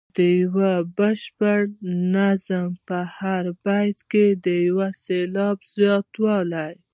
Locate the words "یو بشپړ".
0.37-1.59